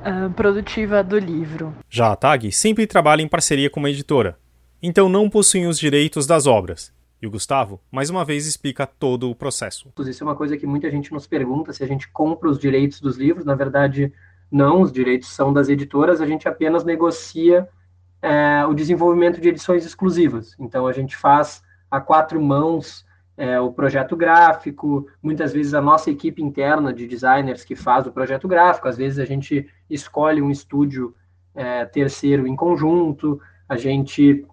[0.00, 1.74] uh, produtiva do livro.
[1.88, 4.38] Já a TAG sempre trabalha em parceria com uma editora,
[4.82, 6.92] então não possuem os direitos das obras.
[7.22, 9.92] E o Gustavo, mais uma vez, explica todo o processo.
[10.00, 13.00] Isso é uma coisa que muita gente nos pergunta se a gente compra os direitos
[13.00, 13.44] dos livros.
[13.44, 14.10] Na verdade,
[14.50, 17.68] não, os direitos são das editoras, a gente apenas negocia
[18.22, 20.56] é, o desenvolvimento de edições exclusivas.
[20.58, 23.04] Então, a gente faz a quatro mãos
[23.36, 28.12] é, o projeto gráfico, muitas vezes a nossa equipe interna de designers que faz o
[28.12, 31.14] projeto gráfico, às vezes a gente escolhe um estúdio
[31.54, 34.44] é, terceiro em conjunto, a gente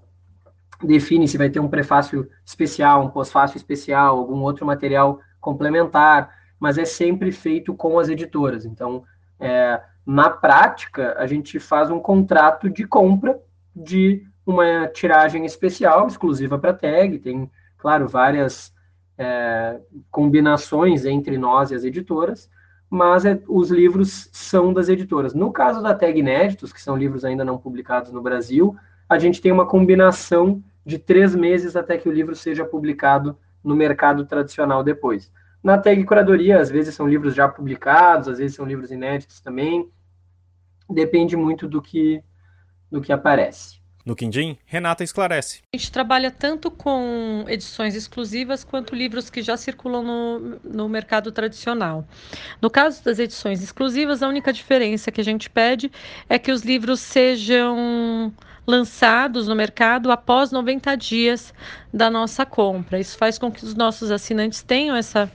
[0.84, 6.78] define se vai ter um prefácio especial, um pós-fácio especial, algum outro material complementar, mas
[6.78, 8.66] é sempre feito com as editoras.
[8.66, 9.04] Então,
[9.40, 13.40] é, na prática, a gente faz um contrato de compra
[13.76, 18.74] de uma tiragem especial, exclusiva para tag, tem, claro, várias
[19.18, 22.50] é, combinações entre nós e as editoras,
[22.90, 25.34] mas é, os livros são das editoras.
[25.34, 28.76] No caso da tag inéditos, que são livros ainda não publicados no Brasil,
[29.10, 33.76] a gente tem uma combinação de três meses até que o livro seja publicado no
[33.76, 35.32] mercado tradicional depois.
[35.64, 39.90] Na tag curadoria, às vezes são livros já publicados, às vezes são livros inéditos também.
[40.90, 42.24] Depende muito do que
[42.90, 43.78] do que aparece.
[44.06, 45.60] No Quindim, Renata esclarece.
[45.74, 51.30] A gente trabalha tanto com edições exclusivas quanto livros que já circulam no, no mercado
[51.30, 52.08] tradicional.
[52.62, 55.92] No caso das edições exclusivas, a única diferença que a gente pede
[56.30, 58.34] é que os livros sejam
[58.68, 61.54] lançados no mercado após 90 dias
[61.94, 63.00] da nossa compra.
[63.00, 65.32] Isso faz com que os nossos assinantes tenham essa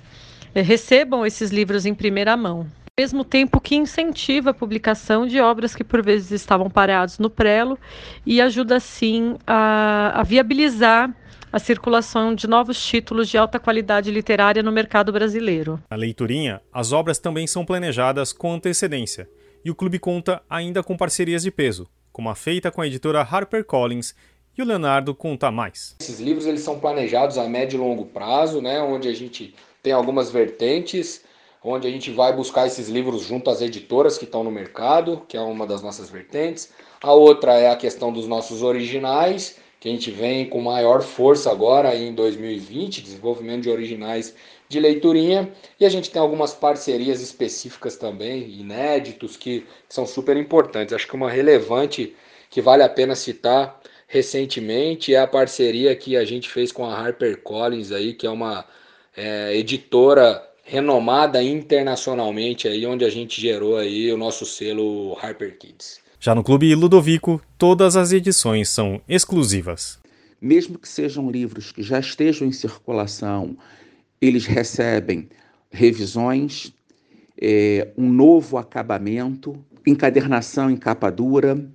[0.55, 2.61] eh, recebam esses livros em primeira mão.
[2.61, 7.31] Ao mesmo tempo que incentiva a publicação de obras que por vezes estavam parados no
[7.31, 7.79] prelo
[8.27, 11.11] e ajuda assim a, a viabilizar
[11.51, 15.83] a circulação de novos títulos de alta qualidade literária no mercado brasileiro.
[15.91, 19.29] Na leiturinha, as obras também são planejadas com antecedência
[19.65, 23.23] e o clube conta ainda com parcerias de peso, como a feita com a editora
[23.23, 24.15] HarperCollins,
[24.57, 25.97] e o Leonardo conta mais.
[26.01, 29.93] Esses livros eles são planejados a médio e longo prazo, né, onde a gente tem
[29.93, 31.25] algumas vertentes,
[31.65, 35.37] onde a gente vai buscar esses livros junto às editoras que estão no mercado, que
[35.37, 36.71] é uma das nossas vertentes.
[37.01, 41.51] A outra é a questão dos nossos originais, que a gente vem com maior força
[41.51, 44.35] agora em 2020, desenvolvimento de originais
[44.73, 45.53] de leiturinha.
[45.79, 50.95] E a gente tem algumas parcerias específicas também, inéditos, que, que são super importantes.
[50.95, 52.15] Acho que uma relevante
[52.51, 56.95] que vale a pena citar recentemente é a parceria que a gente fez com a
[56.95, 58.65] HarperCollins aí, que é uma
[59.17, 66.01] é, editora renomada internacionalmente aí, onde a gente gerou aí o nosso selo Harper Kids.
[66.21, 69.99] Já no Clube Ludovico, todas as edições são exclusivas.
[70.41, 73.57] Mesmo que sejam livros que já estejam em circulação,
[74.23, 75.29] eles recebem
[75.69, 76.73] revisões,
[77.37, 81.69] é, um novo acabamento, encadernação em capa dura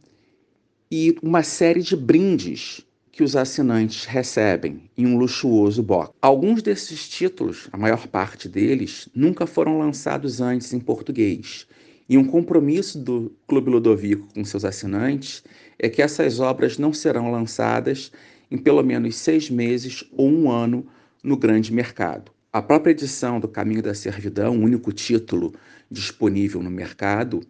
[0.89, 6.13] e uma série de brindes que os assinantes recebem em um luxuoso box.
[6.21, 11.67] Alguns desses títulos, a maior parte deles, nunca foram lançados antes em português.
[12.07, 15.43] E um compromisso do Clube Ludovico com seus assinantes
[15.77, 18.09] é que essas obras não serão lançadas
[18.49, 20.85] em pelo menos seis meses ou um ano
[21.21, 22.36] no grande mercado.
[22.57, 25.53] A própria edição do Caminho da Servidão, o único título
[25.91, 27.43] disponível no mercado,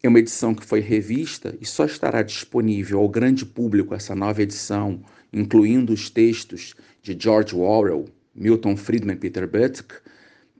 [0.00, 4.40] é uma edição que foi revista e só estará disponível ao grande público essa nova
[4.42, 9.92] edição, incluindo os textos de George Orwell, Milton Friedman e Peter Buttick,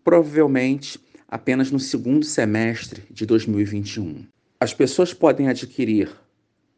[0.02, 4.26] provavelmente apenas no segundo semestre de 2021.
[4.58, 6.10] As pessoas podem adquirir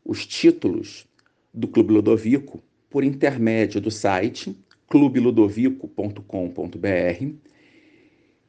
[0.05, 1.07] os títulos
[1.55, 4.55] do Clube Ludovico por intermédio do site
[4.88, 7.35] clubeludovico.com.br,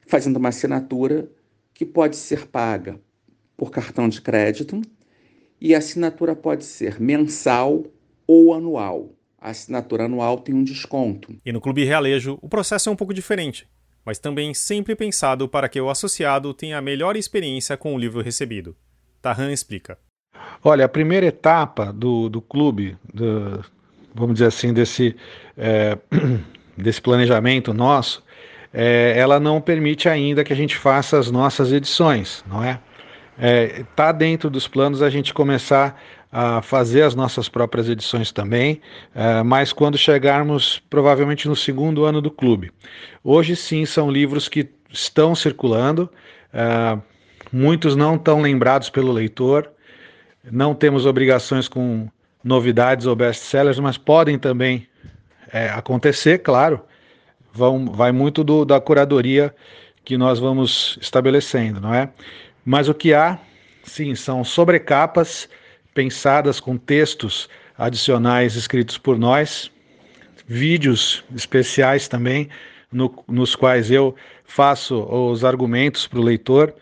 [0.06, 1.30] fazendo uma assinatura
[1.74, 3.00] que pode ser paga
[3.56, 4.82] por cartão de crédito
[5.60, 7.84] e a assinatura pode ser mensal
[8.26, 9.12] ou anual.
[9.40, 11.36] A assinatura anual tem um desconto.
[11.46, 13.68] E no Clube Realejo, o processo é um pouco diferente,
[14.06, 18.22] mas também sempre pensado para que o associado tenha a melhor experiência com o livro
[18.22, 18.76] recebido.
[19.22, 19.98] Tarran explica.
[20.64, 23.64] Olha, a primeira etapa do, do clube, do,
[24.18, 25.16] vamos dizer assim, desse,
[25.58, 25.98] é,
[26.78, 28.24] desse planejamento nosso,
[28.74, 32.80] é, ela não permite ainda que a gente faça as nossas edições, não é?
[33.38, 36.02] Está é, tá dentro dos planos a gente começar
[36.32, 38.82] a fazer as nossas próprias edições também,
[39.16, 42.72] é, mas quando chegarmos provavelmente no segundo ano do clube.
[43.24, 46.10] Hoje sim são livros que estão circulando,
[46.52, 46.98] é,
[47.52, 49.72] muitos não estão lembrados pelo leitor,
[50.52, 52.10] não temos obrigações com
[52.48, 54.88] novidades ou best-sellers, mas podem também
[55.52, 56.82] é, acontecer, claro.
[57.54, 59.54] Vão, vai muito do, da curadoria
[60.06, 62.10] que nós vamos estabelecendo, não é?
[62.64, 63.38] Mas o que há,
[63.84, 65.50] sim, são sobrecapas
[65.94, 69.70] pensadas com textos adicionais escritos por nós,
[70.48, 72.50] vídeos especiais também,
[72.92, 76.74] no, nos quais eu faço os argumentos para o leitor.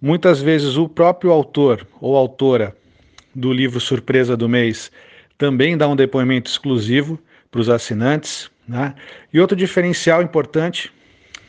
[0.00, 2.74] Muitas vezes o próprio autor ou autora
[3.34, 4.90] do livro Surpresa do Mês
[5.36, 7.18] também dá um depoimento exclusivo
[7.50, 8.50] para os assinantes.
[8.66, 8.94] Né?
[9.32, 10.92] E outro diferencial importante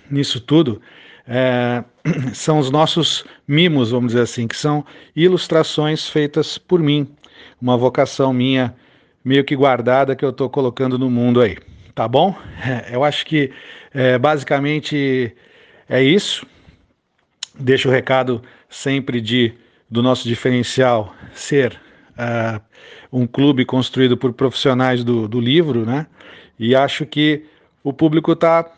[0.09, 0.81] nisso tudo
[1.27, 1.83] é,
[2.33, 7.07] são os nossos mimos, vamos dizer assim, que são ilustrações feitas por mim,
[7.61, 8.75] uma vocação minha
[9.23, 11.57] meio que guardada que eu estou colocando no mundo aí.
[11.95, 12.37] Tá bom?
[12.91, 13.51] Eu acho que
[13.93, 15.35] é, basicamente
[15.89, 16.45] é isso.
[17.57, 19.53] Deixo o recado sempre de
[19.89, 21.79] do nosso diferencial ser
[22.17, 22.61] uh,
[23.11, 26.07] um clube construído por profissionais do, do livro, né?
[26.57, 27.45] E acho que
[27.83, 28.71] o público está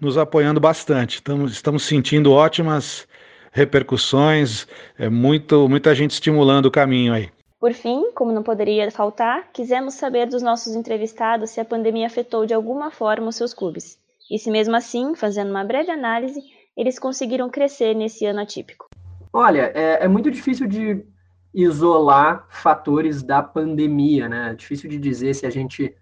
[0.00, 1.16] nos apoiando bastante.
[1.16, 3.06] Estamos, estamos sentindo ótimas
[3.52, 4.66] repercussões,
[4.98, 7.30] é muito, muita gente estimulando o caminho aí.
[7.58, 12.44] Por fim, como não poderia faltar, quisemos saber dos nossos entrevistados se a pandemia afetou
[12.44, 13.96] de alguma forma os seus clubes.
[14.30, 16.42] E se mesmo assim, fazendo uma breve análise,
[16.76, 18.88] eles conseguiram crescer nesse ano atípico.
[19.36, 21.04] Olha, é, é muito difícil de
[21.52, 24.52] isolar fatores da pandemia, né?
[24.52, 25.92] É difícil de dizer se a gente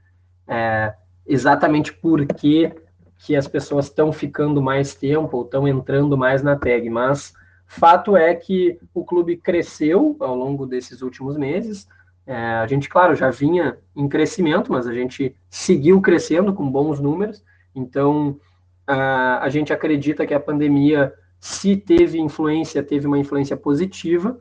[0.47, 0.93] é,
[1.27, 2.71] exatamente por que,
[3.17, 7.33] que as pessoas estão ficando mais tempo ou estão entrando mais na tag, mas
[7.67, 11.89] fato é que o clube cresceu ao longo desses últimos meses.
[12.27, 17.01] É, a gente, claro, já vinha em crescimento, mas a gente seguiu crescendo com bons
[17.01, 17.43] números.
[17.75, 18.39] Então,
[18.87, 24.39] a, a gente acredita que a pandemia se teve influência, teve uma influência positiva.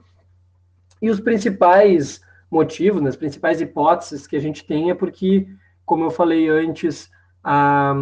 [1.01, 5.47] E os principais motivos, né, as principais hipóteses que a gente tem é porque,
[5.83, 7.09] como eu falei antes,
[7.43, 7.95] a,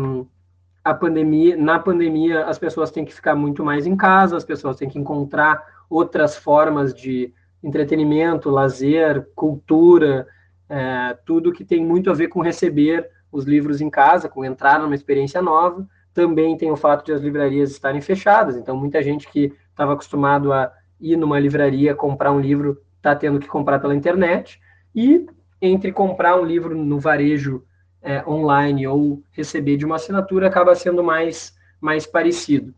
[0.83, 4.75] a pandemia, na pandemia as pessoas têm que ficar muito mais em casa, as pessoas
[4.75, 10.27] têm que encontrar outras formas de entretenimento, lazer, cultura,
[10.67, 14.77] é, tudo que tem muito a ver com receber os livros em casa, com entrar
[14.77, 15.87] numa experiência nova.
[16.13, 20.51] Também tem o fato de as livrarias estarem fechadas, então muita gente que estava acostumado
[20.51, 24.59] a ir numa livraria comprar um livro está tendo que comprar pela internet.
[24.93, 25.25] E
[25.61, 27.63] entre comprar um livro no varejo
[28.01, 32.73] é, online ou receber de uma assinatura acaba sendo mais, mais parecido.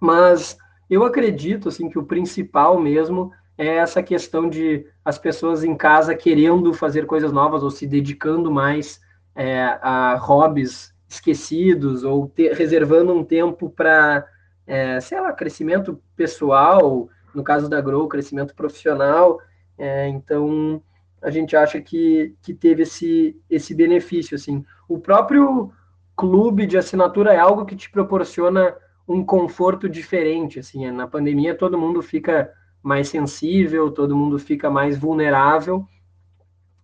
[0.00, 0.56] Mas
[0.88, 6.14] eu acredito assim que o principal mesmo é essa questão de as pessoas em casa
[6.14, 9.00] querendo fazer coisas novas ou se dedicando mais
[9.34, 14.24] é, a hobbies esquecidos ou reservando um tempo para,
[14.64, 19.40] é, sei lá, crescimento pessoal, no caso da Grow, crescimento profissional.
[19.76, 20.80] É, então,
[21.20, 24.36] a gente acha que, que teve esse, esse benefício.
[24.36, 24.64] Assim.
[24.88, 25.72] O próprio
[26.16, 30.60] clube de assinatura é algo que te proporciona um conforto diferente.
[30.60, 35.84] Assim, na pandemia, todo mundo fica mais sensível, todo mundo fica mais vulnerável.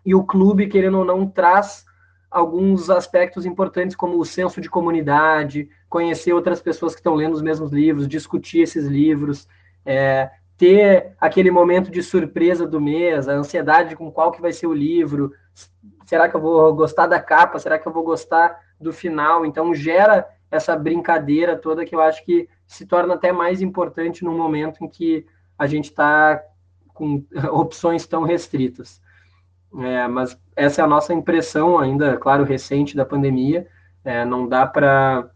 [0.04, 1.85] E o clube, querendo ou não, traz
[2.36, 7.40] alguns aspectos importantes, como o senso de comunidade, conhecer outras pessoas que estão lendo os
[7.40, 9.48] mesmos livros, discutir esses livros,
[9.86, 14.66] é, ter aquele momento de surpresa do mês, a ansiedade com qual que vai ser
[14.66, 15.32] o livro,
[16.04, 19.74] será que eu vou gostar da capa, será que eu vou gostar do final, então
[19.74, 24.84] gera essa brincadeira toda que eu acho que se torna até mais importante no momento
[24.84, 25.24] em que
[25.58, 26.42] a gente está
[26.92, 29.00] com opções tão restritas.
[29.78, 33.66] É, mas essa é a nossa impressão ainda, claro, recente da pandemia.
[34.04, 35.30] É, não dá para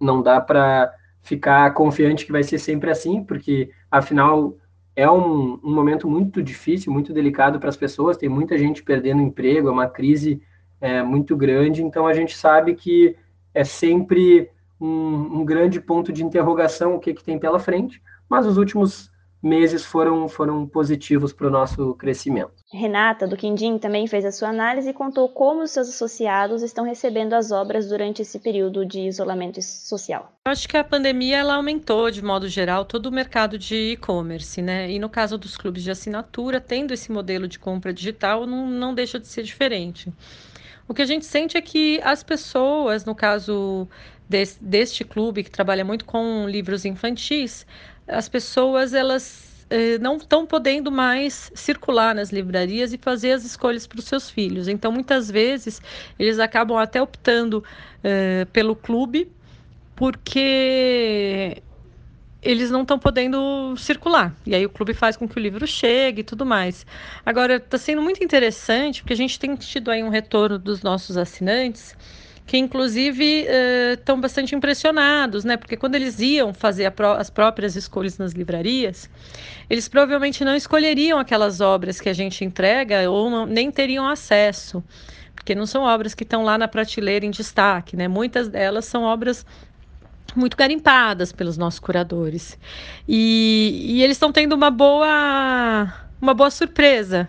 [0.00, 4.54] não dá para ficar confiante que vai ser sempre assim, porque afinal
[4.94, 8.16] é um, um momento muito difícil, muito delicado para as pessoas.
[8.16, 10.42] Tem muita gente perdendo emprego, é uma crise
[10.80, 11.82] é, muito grande.
[11.82, 13.16] Então a gente sabe que
[13.54, 18.02] é sempre um, um grande ponto de interrogação o que, que tem pela frente.
[18.28, 19.10] Mas os últimos
[19.44, 22.52] meses foram, foram positivos para o nosso crescimento.
[22.72, 26.84] Renata, do Quindim, também fez a sua análise e contou como os seus associados estão
[26.84, 30.32] recebendo as obras durante esse período de isolamento social.
[30.46, 34.62] Eu acho que a pandemia ela aumentou, de modo geral, todo o mercado de e-commerce,
[34.62, 34.90] né?
[34.90, 38.94] E no caso dos clubes de assinatura, tendo esse modelo de compra digital, não, não
[38.94, 40.12] deixa de ser diferente.
[40.88, 43.88] O que a gente sente é que as pessoas, no caso
[44.28, 47.66] desse, deste clube, que trabalha muito com livros infantis,
[48.06, 53.86] as pessoas elas eh, não estão podendo mais circular nas livrarias e fazer as escolhas
[53.86, 54.68] para os seus filhos.
[54.68, 55.80] Então, muitas vezes,
[56.18, 57.64] eles acabam até optando
[58.02, 59.30] eh, pelo clube
[59.96, 61.62] porque
[62.42, 64.34] eles não estão podendo circular.
[64.46, 66.84] E aí o clube faz com que o livro chegue e tudo mais.
[67.24, 71.16] Agora, está sendo muito interessante, porque a gente tem tido aí um retorno dos nossos
[71.16, 71.96] assinantes
[72.46, 73.46] que inclusive
[73.92, 75.56] estão uh, bastante impressionados, né?
[75.56, 79.08] Porque quando eles iam fazer pró as próprias escolhas nas livrarias,
[79.68, 84.84] eles provavelmente não escolheriam aquelas obras que a gente entrega ou não, nem teriam acesso,
[85.34, 88.08] porque não são obras que estão lá na prateleira em destaque, né?
[88.08, 89.46] Muitas delas são obras
[90.36, 92.58] muito garimpadas pelos nossos curadores.
[93.08, 97.28] E, e eles estão tendo uma boa, uma boa surpresa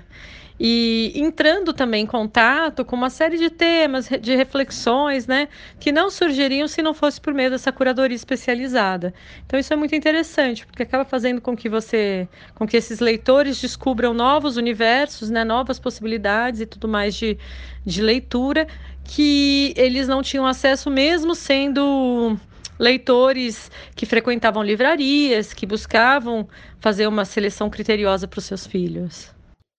[0.59, 5.49] e entrando também em contato com uma série de temas, de reflexões, né,
[5.79, 9.13] que não surgiriam se não fosse por meio dessa curadoria especializada.
[9.45, 13.59] Então isso é muito interessante, porque acaba fazendo com que você, com que esses leitores
[13.61, 17.37] descubram novos universos, né, novas possibilidades e tudo mais de,
[17.85, 18.65] de leitura
[19.03, 22.37] que eles não tinham acesso mesmo sendo
[22.79, 26.47] leitores que frequentavam livrarias, que buscavam
[26.79, 29.34] fazer uma seleção criteriosa para os seus filhos.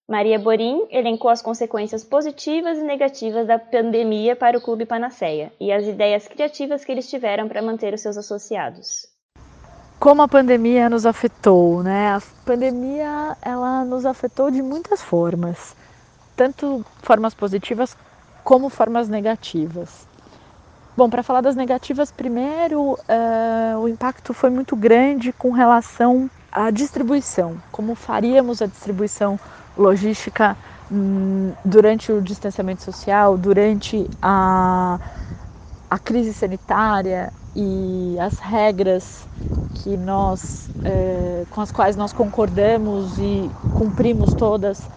[0.09, 5.73] Maria Borim elencou as consequências positivas e negativas da pandemia para o Clube Panaceia e
[5.73, 9.09] as ideias criativas que eles tiveram para manter os seus associados.
[9.99, 12.11] Como a pandemia nos afetou, né?
[12.11, 15.75] A pandemia ela nos afetou de muitas formas,
[16.37, 17.97] tanto formas positivas
[18.45, 20.07] como formas negativas.
[20.97, 26.71] Bom, para falar das negativas, primeiro, uh, o impacto foi muito grande com relação à
[26.71, 27.57] distribuição.
[27.71, 29.39] Como faríamos a distribuição
[29.77, 30.57] logística
[30.91, 34.99] hum, durante o distanciamento social, durante a,
[35.91, 39.27] a crise sanitária e as regras
[39.75, 44.89] que nós, é, com as quais nós concordamos e cumprimos todas,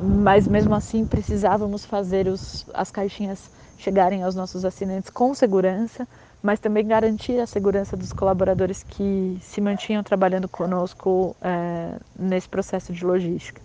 [0.00, 6.06] mas mesmo assim precisávamos fazer os, as caixinhas chegarem aos nossos assinantes com segurança,
[6.42, 12.92] mas também garantir a segurança dos colaboradores que se mantinham trabalhando conosco é, nesse processo
[12.92, 13.60] de logística.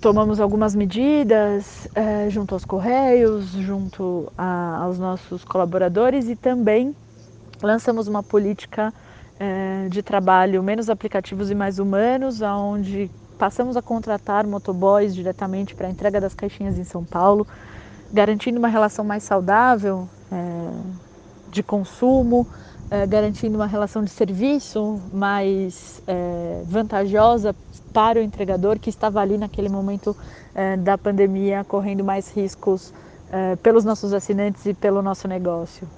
[0.00, 6.94] Tomamos algumas medidas é, junto aos Correios, junto a, aos nossos colaboradores e também
[7.62, 8.92] lançamos uma política
[9.38, 15.88] é, de trabalho menos aplicativos e mais humanos, onde passamos a contratar motoboys diretamente para
[15.88, 17.46] a entrega das caixinhas em São Paulo,
[18.12, 20.70] garantindo uma relação mais saudável é,
[21.52, 22.48] de consumo,
[22.90, 27.54] é, garantindo uma relação de serviço mais é, vantajosa
[27.92, 30.16] para o entregador que estava ali naquele momento
[30.54, 32.92] é, da pandemia, correndo mais riscos
[33.62, 35.88] pelos nossos assinantes e pelo nosso negócio.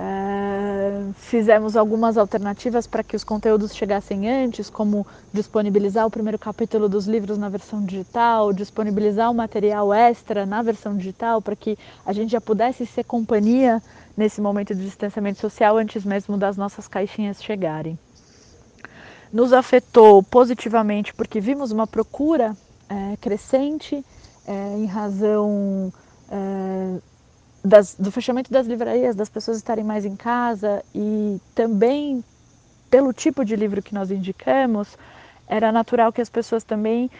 [0.00, 6.88] É, fizemos algumas alternativas para que os conteúdos chegassem antes, como disponibilizar o primeiro capítulo
[6.88, 11.76] dos livros na versão digital, disponibilizar o material extra na versão digital, para que
[12.06, 13.82] a gente já pudesse ser companhia
[14.16, 17.98] nesse momento de distanciamento social antes mesmo das nossas caixinhas chegarem.
[19.32, 22.56] Nos afetou positivamente porque vimos uma procura
[22.88, 24.04] é, crescente
[24.46, 25.92] é, em razão
[26.30, 26.98] é,
[27.64, 32.24] das, do fechamento das livrarias, das pessoas estarem mais em casa e também
[32.90, 34.96] pelo tipo de livro que nós indicamos,
[35.46, 37.10] era natural que as pessoas também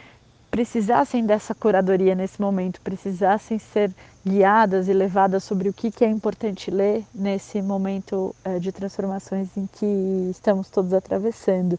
[0.50, 3.92] precisassem dessa curadoria nesse momento, precisassem ser
[4.26, 9.48] guiadas e levadas sobre o que, que é importante ler nesse momento é, de transformações
[9.56, 11.78] em que estamos todos atravessando.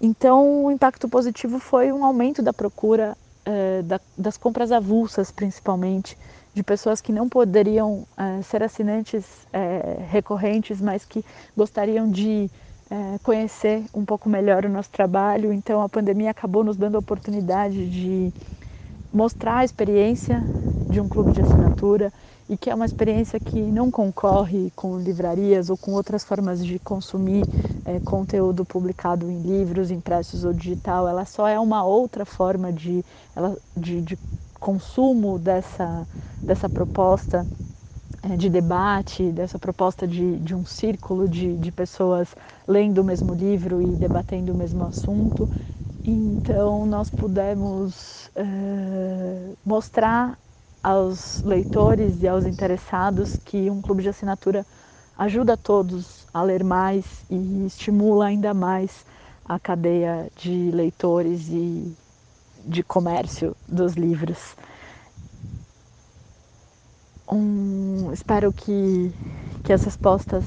[0.00, 3.16] Então, o impacto positivo foi um aumento da procura,
[3.84, 6.16] da, das compras avulsas, principalmente,
[6.54, 11.24] de pessoas que não poderiam é, ser assinantes é, recorrentes, mas que
[11.56, 12.50] gostariam de
[12.90, 15.52] é, conhecer um pouco melhor o nosso trabalho.
[15.52, 18.32] Então a pandemia acabou nos dando a oportunidade de
[19.12, 20.48] mostrar a experiência
[20.88, 22.12] de um clube de assinatura
[22.48, 26.78] e que é uma experiência que não concorre com livrarias ou com outras formas de
[26.78, 27.48] consumir
[27.84, 31.08] é, conteúdo publicado em livros, impressos ou digital.
[31.08, 34.18] Ela só é uma outra forma de, ela, de, de
[34.64, 36.08] consumo dessa,
[36.46, 37.46] dessa proposta
[38.22, 42.34] é, de debate, dessa proposta de, de um círculo de, de pessoas
[42.66, 45.50] lendo o mesmo livro e debatendo o mesmo assunto.
[46.04, 50.38] Então, nós pudemos é, mostrar
[50.82, 54.66] aos leitores e aos interessados que um clube de assinatura
[55.16, 59.04] ajuda todos a ler mais e estimula ainda mais
[59.44, 61.96] a cadeia de leitores e
[62.64, 64.56] de comércio dos livros.
[67.30, 69.12] Um, espero que,
[69.62, 70.44] que as respostas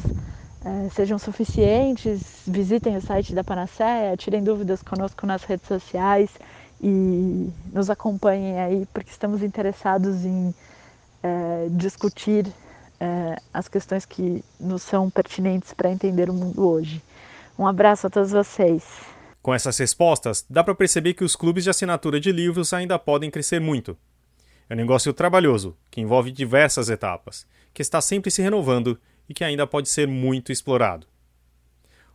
[0.63, 2.43] é, sejam suficientes.
[2.45, 6.30] Visitem o site da Panacea, tirem dúvidas conosco nas redes sociais
[6.82, 10.53] e nos acompanhem aí, porque estamos interessados em
[11.24, 12.45] é, discutir
[12.99, 17.01] é, as questões que nos são pertinentes para entender o mundo hoje.
[17.57, 18.84] Um abraço a todos vocês.
[19.48, 23.32] Com essas respostas, dá para perceber que os clubes de assinatura de livros ainda podem
[23.32, 23.98] crescer muito.
[24.70, 29.45] É um negócio trabalhoso, que envolve diversas etapas, que está sempre se renovando e que
[29.45, 31.08] ainda pode ser muito explorado.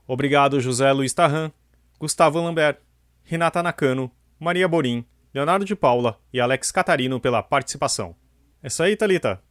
[0.07, 1.51] Obrigado José Luiz Tarran,
[1.99, 2.77] Gustavo Lambert,
[3.25, 5.03] Renata Nakano, Maria Borim,
[5.33, 8.15] Leonardo de Paula e Alex Catarino pela participação.
[8.63, 9.43] É isso aí, Talita.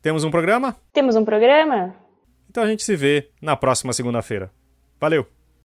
[0.00, 0.76] Temos um programa?
[0.92, 1.96] Temos um programa?
[2.48, 4.52] Então a gente se vê na próxima segunda-feira.
[5.00, 5.37] Valeu!